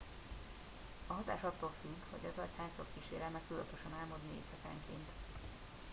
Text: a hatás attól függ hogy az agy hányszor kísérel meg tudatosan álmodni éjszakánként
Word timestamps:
a 1.07 1.13
hatás 1.13 1.43
attól 1.43 1.71
függ 1.81 1.91
hogy 2.09 2.29
az 2.31 2.37
agy 2.41 2.49
hányszor 2.57 2.85
kísérel 2.97 3.29
meg 3.29 3.41
tudatosan 3.47 3.93
álmodni 3.99 4.35
éjszakánként 4.35 5.07